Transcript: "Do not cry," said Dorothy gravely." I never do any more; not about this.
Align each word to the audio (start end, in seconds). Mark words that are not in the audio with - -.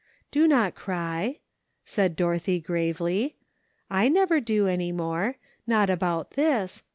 "Do 0.31 0.47
not 0.47 0.73
cry," 0.73 1.41
said 1.85 2.15
Dorothy 2.15 2.59
gravely." 2.59 3.35
I 3.91 4.09
never 4.09 4.39
do 4.39 4.65
any 4.65 4.91
more; 4.91 5.35
not 5.67 5.91
about 5.91 6.31
this. 6.31 6.81